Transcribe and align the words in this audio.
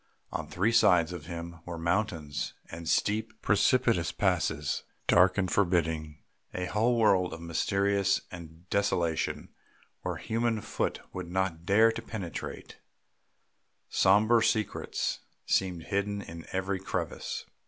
On 0.31 0.47
three 0.47 0.71
sides 0.71 1.13
of 1.13 1.27
him 1.27 1.59
were 1.63 1.77
mountains 1.77 2.55
and 2.71 2.89
steep, 2.89 3.39
precipitous 3.43 4.11
passes, 4.11 4.81
dark 5.05 5.37
and 5.37 5.51
forbidding, 5.51 6.17
a 6.55 6.65
whole 6.65 6.97
world 6.97 7.33
of 7.33 7.39
mystery 7.41 8.03
and 8.31 8.67
desolation, 8.71 9.49
where 10.01 10.15
human 10.15 10.59
foot 10.61 11.01
would 11.13 11.29
not 11.29 11.67
dare 11.67 11.91
to 11.91 12.01
penetrate; 12.01 12.79
sombre 13.89 14.41
secrets 14.43 15.19
seemed 15.45 15.83
hidden 15.83 16.23
in 16.23 16.47
every 16.51 16.79
crevice. 16.79 17.45